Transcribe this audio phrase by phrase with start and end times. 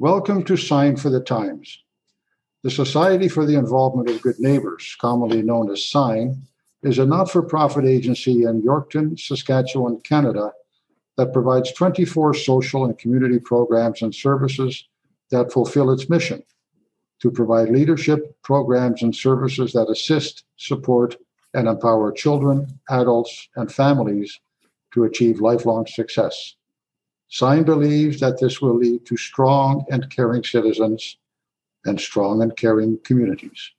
[0.00, 1.82] Welcome to Sign for the Times.
[2.62, 6.40] The Society for the Involvement of Good Neighbors, commonly known as SIGN,
[6.84, 10.52] is a not for profit agency in Yorkton, Saskatchewan, Canada,
[11.16, 14.86] that provides 24 social and community programs and services
[15.32, 16.44] that fulfill its mission
[17.18, 21.16] to provide leadership, programs, and services that assist, support,
[21.54, 24.38] and empower children, adults, and families
[24.94, 26.54] to achieve lifelong success.
[27.30, 31.18] SIGN believes that this will lead to strong and caring citizens
[31.84, 33.72] and strong and caring communities.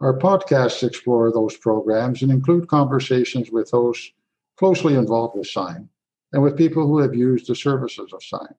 [0.00, 4.12] Our podcasts explore those programs and include conversations with those
[4.56, 5.88] closely involved with SIGN
[6.32, 8.54] and with people who have used the services of SIGN.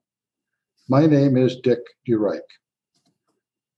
[0.90, 2.42] My name is Dick DeRyk.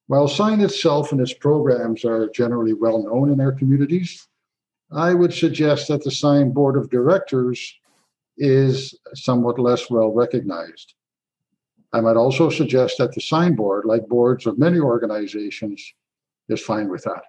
[0.08, 4.27] While SIGN itself and its programs are generally well known in our communities,
[4.91, 7.74] I would suggest that the SIGN Board of Directors
[8.38, 10.94] is somewhat less well recognized.
[11.94, 15.93] I might also suggest that the signboard, like boards of many organizations,
[16.49, 17.24] is fine with that.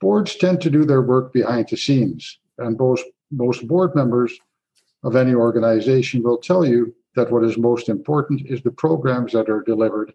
[0.00, 4.38] Boards tend to do their work behind the scenes, and most, most board members
[5.02, 9.50] of any organization will tell you that what is most important is the programs that
[9.50, 10.12] are delivered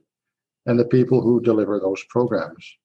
[0.66, 2.78] and the people who deliver those programs.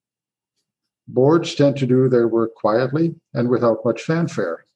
[1.09, 4.67] Boards tend to do their work quietly and without much fanfare.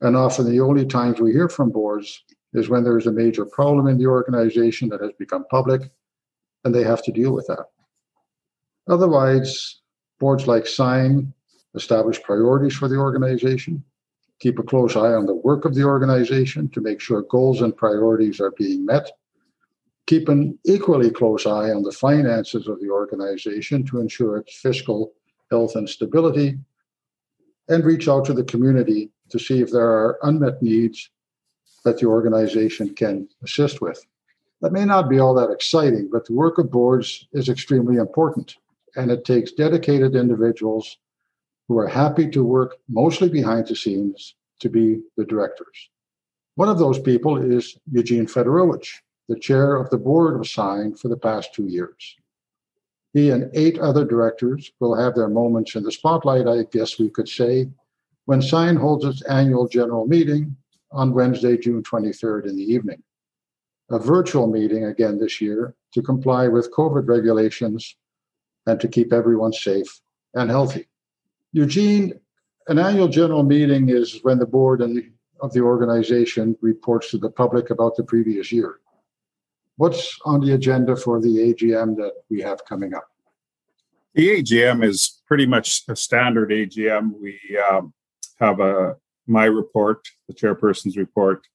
[0.00, 3.88] And often the only times we hear from boards is when there's a major problem
[3.88, 5.90] in the organization that has become public
[6.64, 7.66] and they have to deal with that.
[8.88, 9.80] Otherwise,
[10.18, 11.32] boards like SIGN
[11.74, 13.84] establish priorities for the organization,
[14.40, 17.76] keep a close eye on the work of the organization to make sure goals and
[17.76, 19.10] priorities are being met,
[20.06, 25.12] keep an equally close eye on the finances of the organization to ensure its fiscal
[25.50, 26.58] health and stability,
[27.68, 31.10] and reach out to the community to see if there are unmet needs
[31.84, 34.04] that the organization can assist with.
[34.60, 38.56] That may not be all that exciting, but the work of boards is extremely important,
[38.96, 40.98] and it takes dedicated individuals
[41.68, 45.90] who are happy to work mostly behind the scenes to be the directors.
[46.56, 48.88] One of those people is Eugene Fedorowicz,
[49.28, 52.16] the chair of the board of SIGN for the past two years.
[53.12, 57.10] He and eight other directors will have their moments in the spotlight, I guess we
[57.10, 57.68] could say,
[58.28, 60.54] when SIGN holds its annual general meeting
[60.92, 63.02] on Wednesday, June 23rd in the evening.
[63.88, 67.96] A virtual meeting again this year to comply with COVID regulations
[68.66, 70.02] and to keep everyone safe
[70.34, 70.86] and healthy.
[71.52, 72.20] Eugene,
[72.66, 75.08] an annual general meeting is when the board and the,
[75.40, 78.80] of the organization reports to the public about the previous year.
[79.76, 83.08] What's on the agenda for the AGM that we have coming up?
[84.12, 87.12] The AGM is pretty much a standard AGM.
[87.18, 87.40] We
[87.70, 87.94] um,
[88.40, 91.46] have a my report, the chairperson's report,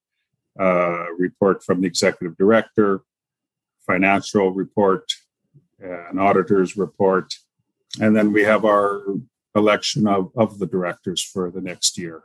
[0.60, 3.02] uh, report from the executive director,
[3.86, 5.12] financial report,
[5.80, 7.34] an auditor's report,
[8.00, 9.02] and then we have our
[9.56, 12.24] election of, of the directors for the next year.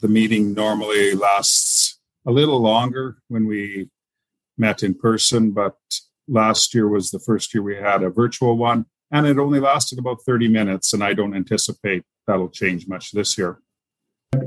[0.00, 3.90] The meeting normally lasts a little longer when we
[4.58, 5.76] met in person, but
[6.28, 9.98] last year was the first year we had a virtual one, and it only lasted
[9.98, 13.60] about 30 minutes, and I don't anticipate that'll change much this year.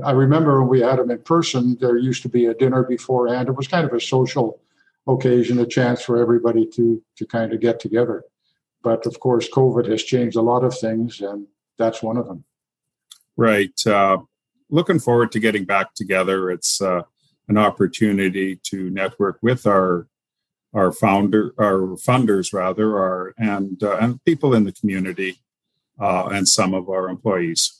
[0.04, 3.48] I remember when we had them in person, there used to be a dinner beforehand.
[3.48, 4.60] It was kind of a social
[5.06, 8.24] occasion, a chance for everybody to to kind of get together.
[8.82, 12.44] But of course, COVID has changed a lot of things, and that's one of them.
[13.36, 13.86] Right.
[13.86, 14.18] Uh,
[14.70, 16.50] looking forward to getting back together.
[16.50, 17.02] It's uh,
[17.48, 20.08] an opportunity to network with our
[20.74, 25.40] our founder, our funders rather, our and uh, and people in the community,
[25.98, 27.77] uh, and some of our employees.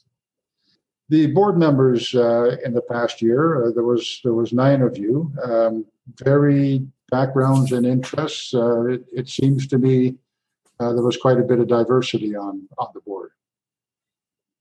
[1.11, 4.99] The board members uh, in the past year, uh, there was there was nine of
[4.99, 5.87] you, um,
[6.17, 8.53] very backgrounds and interests.
[8.53, 10.17] Uh, it, it, seems to me
[10.79, 13.31] uh, there was quite a bit of diversity on on the board.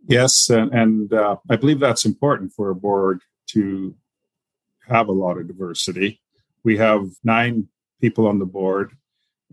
[0.07, 3.93] Yes, and, and uh, I believe that's important for a board to
[4.87, 6.21] have a lot of diversity.
[6.63, 7.67] We have nine
[7.99, 8.93] people on the board,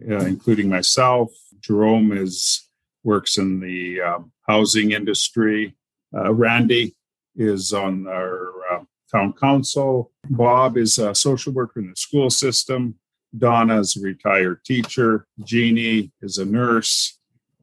[0.09, 1.33] uh, including myself.
[1.61, 2.69] Jerome is
[3.03, 5.75] works in the um, housing industry.
[6.17, 6.95] Uh, Randy
[7.37, 10.13] is on our uh, town council.
[10.31, 12.97] Bob is a social worker in the school system.
[13.37, 15.27] Donna is a retired teacher.
[15.43, 17.19] Jeannie is a nurse.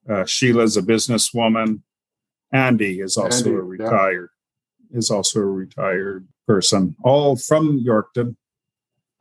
[0.10, 1.82] Uh, Sheila's a businesswoman.
[2.52, 4.30] Andy is also Andy, a retired
[4.90, 4.98] yeah.
[4.98, 8.36] is also a retired person, all from Yorkton.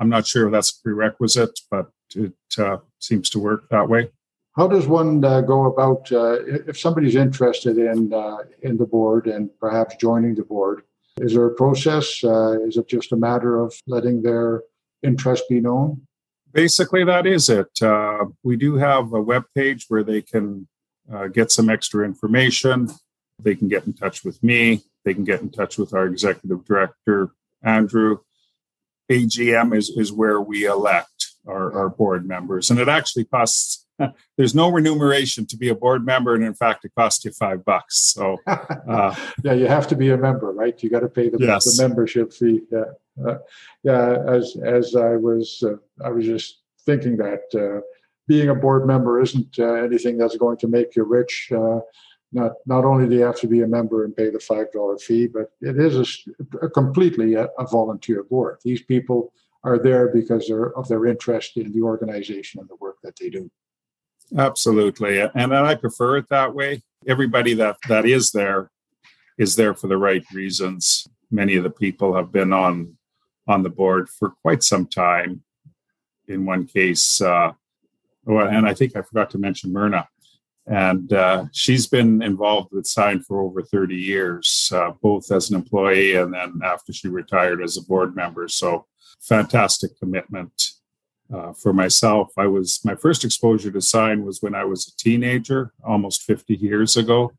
[0.01, 4.11] I'm not sure if that's a prerequisite, but it uh, seems to work that way.
[4.57, 9.27] How does one uh, go about uh, if somebody's interested in uh, in the board
[9.27, 10.83] and perhaps joining the board?
[11.19, 12.23] Is there a process?
[12.25, 14.63] Uh, is it just a matter of letting their
[15.03, 16.03] interest be known?
[16.53, 17.71] Basically, that is it.
[17.81, 20.67] Uh, we do have a web page where they can
[21.13, 22.91] uh, get some extra information.
[23.43, 24.83] They can get in touch with me.
[25.05, 27.31] They can get in touch with our executive director,
[27.63, 28.19] Andrew.
[29.11, 32.71] AGM is, is where we elect our, our board members.
[32.71, 33.87] And it actually costs,
[34.37, 36.35] there's no remuneration to be a board member.
[36.35, 37.99] And in fact, it costs you five bucks.
[37.99, 39.15] So, uh,
[39.45, 40.81] yeah, you have to be a member, right?
[40.83, 41.77] You got to pay the, Yes.
[41.77, 42.63] the membership fee.
[42.71, 42.85] Yeah.
[43.25, 43.39] Uh,
[43.83, 44.17] yeah.
[44.29, 47.81] As, as I was, uh, I was just thinking that uh,
[48.27, 51.51] being a board member isn't uh, anything that's going to make you rich.
[51.55, 51.81] Uh,
[52.33, 55.27] not, not only do you have to be a member and pay the $5 fee,
[55.27, 56.25] but it is
[56.63, 58.59] a completely a, a volunteer board.
[58.63, 59.33] These people
[59.65, 63.31] are there because they're of their interest in the organization and the work that they
[63.31, 63.51] do.
[64.37, 65.21] Absolutely.
[65.21, 66.83] And I prefer it that way.
[67.07, 68.71] Everybody that, that is there
[69.41, 71.09] is there for the right reasons.
[71.31, 72.97] Many of the people have been on
[73.49, 75.43] on the board for quite some time.
[76.29, 77.53] In one case, uh,
[78.25, 80.07] well, and I think I forgot to mention Myrna,
[80.67, 85.57] and uh, she's been involved with Sign for over 30 years, uh, both as an
[85.57, 88.47] employee and then after she retired as a board member.
[88.47, 88.87] So,
[89.21, 90.53] fantastic commitment.
[91.33, 94.97] Uh, for myself, I was my first exposure to Sign was when I was a
[94.97, 97.33] teenager, almost 50 years ago.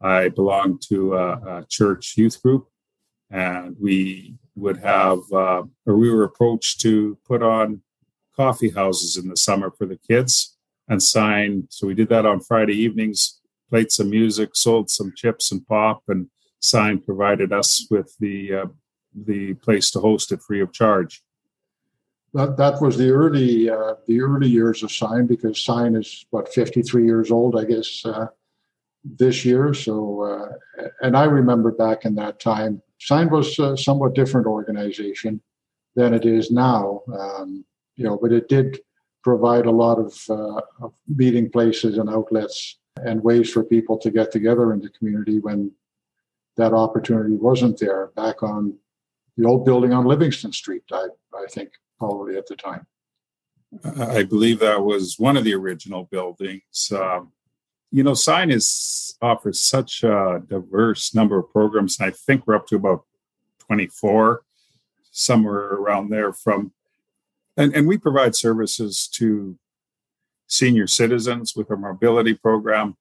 [0.00, 2.68] I belonged to a, a church youth group,
[3.30, 7.82] and we would have, uh, or we were approached to put on
[8.36, 10.56] coffee houses in the summer for the kids
[10.88, 11.66] and sign.
[11.70, 13.40] So we did that on Friday evenings,
[13.70, 16.28] played some music, sold some chips and pop, and
[16.60, 18.66] sign provided us with the uh,
[19.26, 21.22] the place to host it free of charge.
[22.34, 26.52] That, that was the early uh, the early years of Sign because Sign is what
[26.52, 28.28] 53 years old, I guess, uh,
[29.04, 29.74] this year.
[29.74, 35.42] So, uh, and I remember back in that time, Sign was a somewhat different organization
[35.94, 37.02] than it is now.
[37.12, 37.64] Um,
[37.96, 38.80] you know, but it did
[39.22, 44.10] provide a lot of, uh, of meeting places and outlets and ways for people to
[44.10, 45.70] get together in the community when
[46.56, 48.08] that opportunity wasn't there.
[48.16, 48.74] Back on
[49.36, 51.70] the old building on Livingston Street, I I think
[52.02, 52.86] probably at the time.
[53.98, 56.92] I believe that was one of the original buildings.
[56.94, 57.32] Um,
[57.92, 58.50] you know, Sign
[59.22, 62.00] offers such a diverse number of programs.
[62.00, 63.04] I think we're up to about
[63.60, 64.42] 24,
[65.12, 66.32] somewhere around there.
[66.32, 66.72] From
[67.56, 69.56] and, and we provide services to
[70.48, 72.96] senior citizens with our mobility program.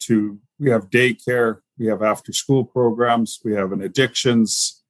[0.00, 4.80] To we have daycare, we have after school programs, we have an addictions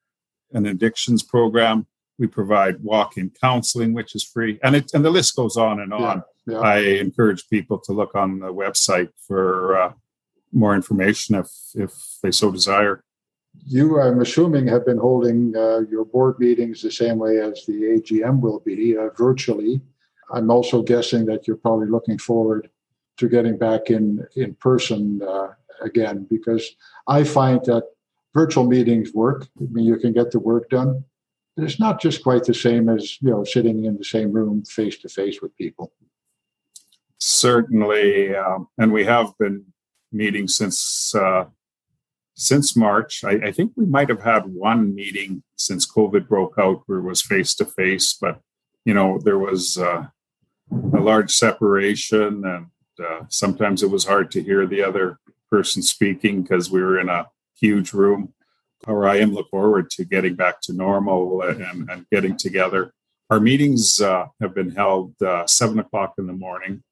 [0.53, 1.87] an addictions program.
[2.20, 5.93] We provide walk-in counseling, which is free, and it and the list goes on and
[5.93, 6.22] on.
[6.46, 6.58] Yeah.
[6.58, 6.76] I
[7.06, 9.93] encourage people to look on the website for uh,
[10.52, 13.02] more information if if they so desire.
[13.67, 17.72] You, I'm assuming, have been holding uh, your board meetings the same way as the
[17.72, 19.81] AGM will be, uh, virtually.
[20.32, 22.69] I'm also guessing that you're probably looking forward
[23.16, 25.49] to getting back in in person uh,
[25.81, 26.64] again, because
[27.06, 27.84] I find that
[28.34, 29.49] virtual meetings work.
[29.58, 31.05] I mean, you can get the work done.
[31.62, 34.99] It's not just quite the same as you know sitting in the same room face
[34.99, 35.93] to face with people.
[37.19, 39.67] Certainly, um, and we have been
[40.12, 41.47] meeting since uh,
[42.35, 43.23] since March.
[43.25, 47.05] I, I think we might have had one meeting since COVID broke out where it
[47.05, 48.41] was face to face, but
[48.85, 50.07] you know there was uh,
[50.73, 52.67] a large separation, and
[53.05, 55.19] uh, sometimes it was hard to hear the other
[55.50, 57.26] person speaking because we were in a
[57.61, 58.33] huge room.
[58.87, 62.92] Or I am look forward to getting back to normal and, and getting together.
[63.28, 66.82] Our meetings uh, have been held uh, seven o'clock in the morning,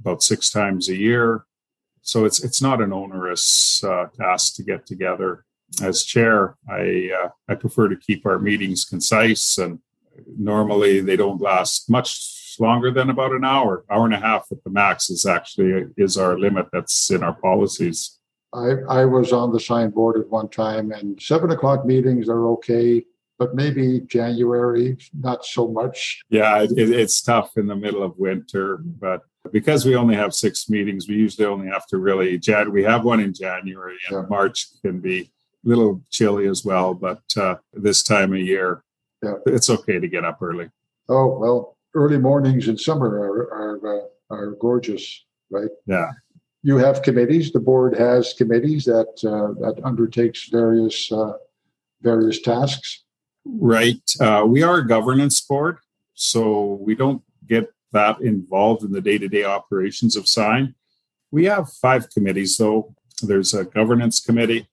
[0.00, 1.44] about six times a year.
[2.02, 5.44] So it's it's not an onerous uh, task to get together.
[5.82, 9.80] As chair, I uh, I prefer to keep our meetings concise, and
[10.38, 13.84] normally they don't last much longer than about an hour.
[13.90, 16.68] Hour and a half at the max is actually is our limit.
[16.72, 18.18] That's in our policies.
[18.54, 22.46] I, I was on the sign board at one time, and seven o'clock meetings are
[22.52, 23.04] okay,
[23.38, 26.22] but maybe January, not so much.
[26.30, 30.32] Yeah, it, it, it's tough in the middle of winter, but because we only have
[30.34, 32.38] six meetings, we usually only have to really.
[32.38, 34.26] Jan, we have one in January, and Yeah.
[34.30, 35.32] March can be
[35.64, 36.94] a little chilly as well.
[36.94, 38.84] But uh, this time of year,
[39.22, 39.34] Yeah.
[39.46, 40.70] it's okay to get up early.
[41.08, 45.68] Oh well, early mornings in summer are are uh, are gorgeous, right?
[45.86, 46.12] Yeah.
[46.66, 47.52] You have committees.
[47.52, 51.34] The board has committees that uh, that undertakes various uh,
[52.00, 53.04] various tasks.
[53.44, 54.00] Right.
[54.18, 55.76] Uh, we are a governance board,
[56.14, 60.74] so we don't get that involved in the day to day operations of Sign.
[61.30, 62.94] We have five committees, though.
[63.20, 64.66] There's a governance committee,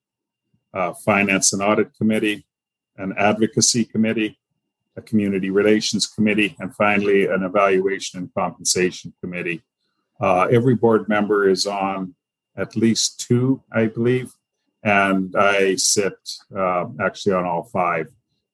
[0.74, 2.46] a finance and audit committee,
[2.96, 4.40] an advocacy committee,
[4.96, 9.62] a community relations committee, and finally, an evaluation and compensation committee.
[10.22, 12.14] Uh, every board member is on
[12.56, 14.32] at least two, I believe,
[14.84, 16.14] and I sit
[16.56, 18.08] uh, actually on all five.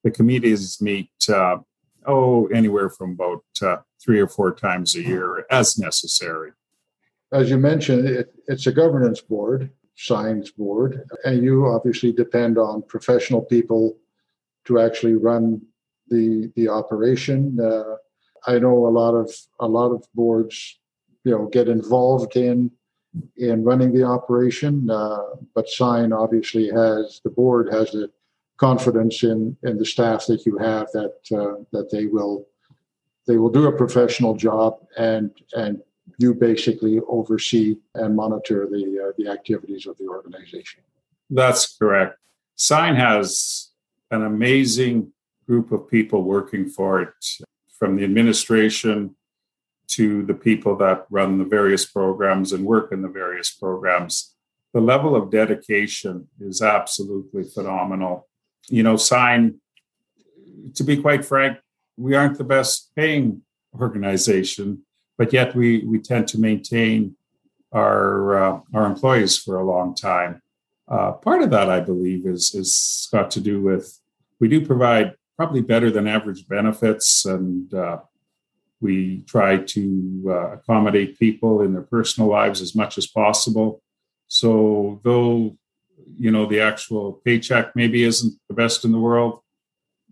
[0.03, 1.57] The committees meet, uh,
[2.05, 6.51] oh, anywhere from about uh, three or four times a year as necessary.
[7.33, 12.83] As you mentioned, it, it's a governance board, science board, and you obviously depend on
[12.83, 13.97] professional people
[14.65, 15.61] to actually run
[16.07, 17.59] the the operation.
[17.59, 17.95] Uh,
[18.45, 20.79] I know a lot of a lot of boards,
[21.27, 22.71] you know, get involved in
[23.37, 25.23] in running the operation, uh,
[25.55, 28.09] but Sign obviously has the board has the
[28.57, 32.47] confidence in in the staff that you have that uh, that they will
[33.27, 35.81] they will do a professional job and and
[36.17, 40.81] you basically oversee and monitor the uh, the activities of the organization.
[41.29, 42.19] That's correct.
[42.55, 43.71] Sign has
[44.11, 45.11] an amazing
[45.45, 47.13] group of people working for it,
[47.77, 49.16] from the administration
[49.87, 54.35] to the people that run the various programs and work in the various programs.
[54.73, 58.27] The level of dedication is absolutely phenomenal.
[58.69, 59.59] You know, sign,
[60.75, 61.57] to be quite frank,
[61.95, 63.41] we aren't the best paying
[63.79, 64.83] organization,
[65.17, 67.15] but yet we, we tend to maintain
[67.71, 70.41] our, uh, our employees for a long time.
[70.87, 73.99] Uh, part of that, I believe, is, is got to do with
[74.39, 77.99] we do provide probably better than average benefits and uh,
[78.79, 83.81] we try to uh, accommodate people in their personal lives as much as possible.
[84.27, 85.57] So, though
[86.17, 89.41] you know the actual paycheck maybe isn't the best in the world,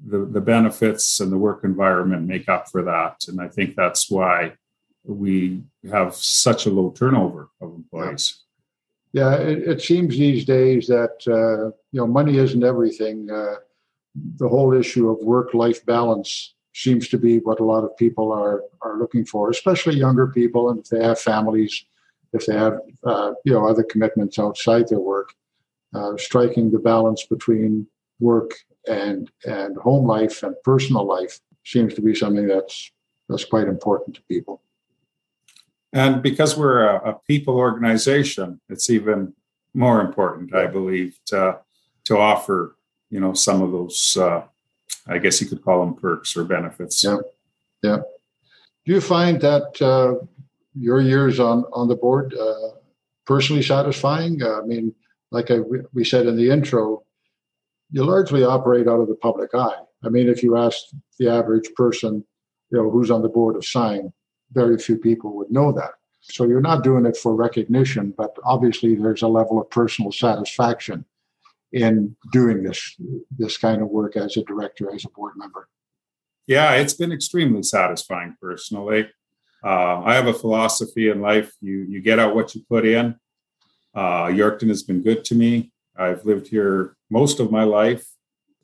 [0.03, 4.09] the the benefits and the work environment make up for that, and I think that's
[4.09, 4.53] why
[5.03, 8.43] we have such a low turnover of employees.
[9.13, 13.29] Yeah, it, it seems these days that uh, you know money isn't everything.
[13.29, 13.55] Uh,
[14.37, 18.61] the whole issue of work-life balance seems to be what a lot of people are
[18.81, 21.85] are looking for, especially younger people, and if they have families,
[22.33, 25.33] if they have uh, you know other commitments outside their work,
[25.95, 27.87] uh, striking the balance between
[28.19, 28.51] work
[28.87, 32.91] and and home life and personal life seems to be something that's
[33.29, 34.61] that's quite important to people.
[35.93, 39.33] And because we're a, a people organization, it's even
[39.73, 41.59] more important, I believe, to
[42.03, 42.75] to offer
[43.09, 44.43] you know some of those uh,
[45.07, 47.03] I guess you could call them perks or benefits.
[47.03, 47.17] Yeah,
[47.83, 47.97] yeah.
[48.85, 50.25] Do you find that uh,
[50.73, 52.71] your years on on the board uh,
[53.25, 54.41] personally satisfying?
[54.41, 54.93] Uh, I mean,
[55.31, 55.59] like I,
[55.93, 57.03] we said in the intro,
[57.91, 59.81] you largely operate out of the public eye.
[60.03, 60.77] I mean, if you ask
[61.19, 62.23] the average person,
[62.71, 64.11] you know, who's on the board of Sign,
[64.51, 65.91] very few people would know that.
[66.21, 71.05] So you're not doing it for recognition, but obviously there's a level of personal satisfaction
[71.75, 72.95] in doing this
[73.37, 75.67] this kind of work as a director, as a board member?
[76.47, 79.09] Yeah, it's been extremely satisfying personally.
[79.63, 83.15] Uh, I have a philosophy in life: you you get out what you put in.
[83.93, 85.71] Uh, Yorkton has been good to me.
[85.97, 88.05] I've lived here most of my life,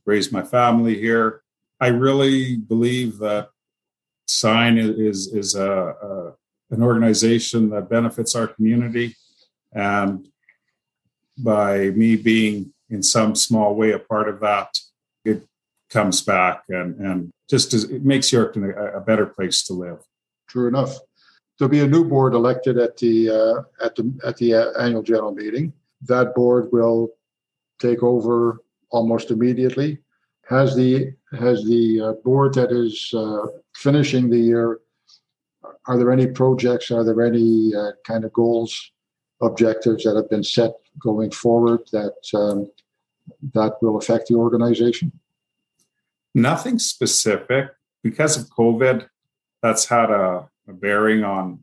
[0.06, 1.42] raised my family here.
[1.80, 3.50] I really believe that
[4.28, 5.72] Sign is is a,
[6.10, 6.34] a
[6.74, 9.18] an organization that benefits our community,
[9.74, 10.30] and
[11.38, 14.78] by me being in some small way a part of that,
[15.26, 15.48] it
[15.90, 20.00] comes back and, and just as, it makes Yorkton a, a, better place to live.
[20.48, 20.98] True enough.
[21.58, 25.04] There'll be a new board elected at the uh, at the at the uh, annual
[25.04, 25.74] general meeting.
[26.04, 27.10] That board will
[27.80, 30.00] take over almost immediately.
[30.48, 34.80] Has the has the uh, board that is uh, finishing the year?
[35.88, 36.90] Are there any projects?
[36.90, 38.92] Are there any uh, kind of goals,
[39.42, 42.70] objectives that have been set going forward that um,
[43.54, 45.12] that will affect the organization?
[46.34, 47.70] Nothing specific.
[48.04, 49.08] Because of COVID,
[49.62, 51.60] that's had a, a bearing on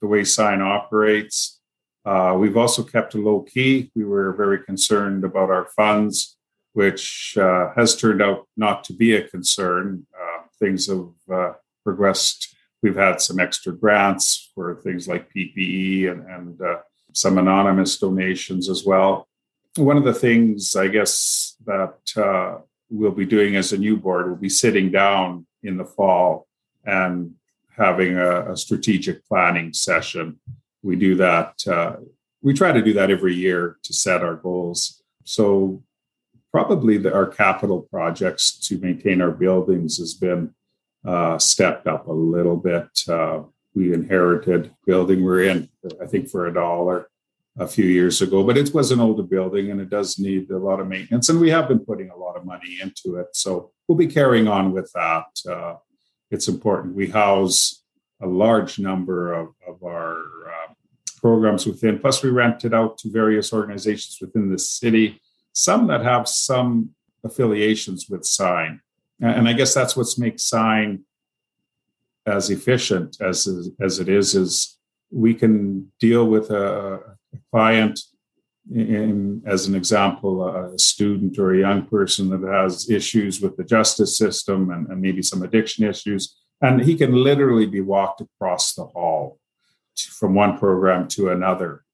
[0.00, 1.60] the way Sign operates.
[2.04, 3.90] Uh, we've also kept a low key.
[3.94, 6.36] We were very concerned about our funds,
[6.72, 10.06] which uh, has turned out not to be a concern.
[10.18, 11.52] Uh, things have uh,
[11.84, 12.56] progressed.
[12.82, 16.78] We've had some extra grants for things like PPE and, and uh,
[17.12, 19.28] some anonymous donations as well
[19.76, 22.58] one of the things I guess that uh,
[22.90, 26.46] we'll be doing as a new board will be sitting down in the fall
[26.84, 27.34] and
[27.76, 30.38] having a, a strategic planning session.
[30.82, 31.66] We do that.
[31.66, 31.96] Uh,
[32.42, 35.02] we try to do that every year to set our goals.
[35.24, 35.82] So
[36.50, 40.54] probably the, our capital projects to maintain our buildings has been
[41.06, 42.88] uh, stepped up a little bit.
[43.08, 43.42] Uh,
[43.74, 45.68] we inherited building we're in,
[46.00, 47.08] I think, for a dollar
[47.58, 50.58] a few years ago, but it was an older building and it does need a
[50.58, 51.28] lot of maintenance.
[51.28, 53.28] And we have been putting a lot of money into it.
[53.34, 55.26] So we'll be carrying on with that.
[55.48, 55.74] Uh,
[56.30, 56.94] it's important.
[56.94, 57.82] We house
[58.22, 60.72] a large number of, of our uh,
[61.20, 65.20] programs within, plus, we rent it out to various organizations within the city,
[65.52, 66.90] some that have some
[67.22, 68.80] affiliations with Sign.
[69.20, 71.04] And I guess that's what makes Sign
[72.26, 73.46] as efficient as,
[73.80, 74.78] as it is, is
[75.10, 78.00] we can deal with a, a client
[78.70, 83.64] in, as an example, a student or a young person that has issues with the
[83.64, 88.74] justice system and, and, maybe some addiction issues, and he can literally be walked across
[88.74, 89.38] the hall
[89.96, 91.84] to, from one program to another.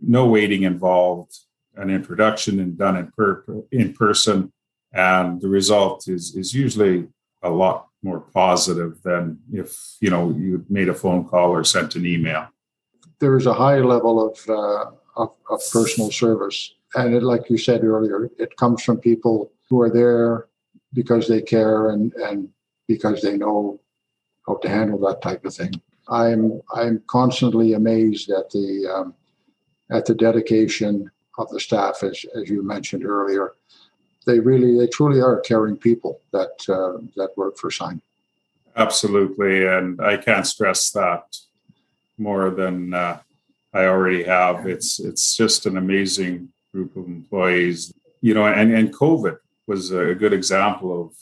[0.00, 1.36] No waiting involved,
[1.74, 4.52] an introduction and done in, per, in person,
[4.92, 7.06] and the result is is usually
[7.42, 11.96] a lot more positive than if you know you made a phone call or sent
[11.96, 12.48] an email.
[13.20, 17.58] There is a high level of uh, of, of personal service, and it, like you
[17.58, 20.48] said earlier, it comes from people who are there
[20.92, 22.48] because they care and and
[22.88, 23.78] because they know
[24.46, 25.72] how to handle that type of thing.
[26.08, 29.14] I'm I'm constantly amazed at the um,
[29.90, 33.52] at the dedication of the staff, as as you mentioned earlier
[34.26, 38.00] they really, they truly are caring people that uh, that work for Sign.
[38.76, 41.36] Absolutely, and I can't stress that
[42.20, 43.18] more than uh,
[43.72, 44.66] I already have.
[44.66, 48.46] It's it's just an amazing group of employees, you know.
[48.46, 51.14] And and COVID was a good example of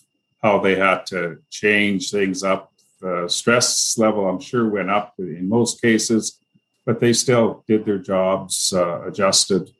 [0.43, 2.73] how they had to change things up.
[3.01, 6.39] The stress level, I'm sure, went up in most cases,
[6.85, 9.71] but they still did their jobs, uh, adjusted,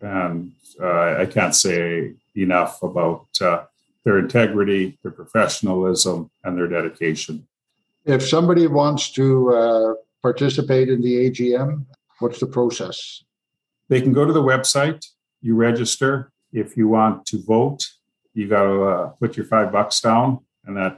[0.00, 3.64] and uh, I can't say enough about uh,
[4.04, 7.46] their integrity, their professionalism, and their dedication.
[8.04, 11.84] If somebody wants to uh, participate in the AGM,
[12.20, 13.22] what's the process?
[13.90, 15.04] They can go to the website,
[15.42, 16.32] you register.
[16.50, 17.80] If you want to vote,
[18.32, 20.94] you got to uh, put your five bucks down, and that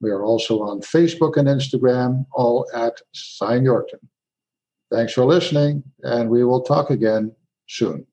[0.00, 3.98] We are also on Facebook and Instagram, all at Sign Yorkton.
[4.90, 7.34] Thanks for listening, and we will talk again
[7.68, 8.06] soon.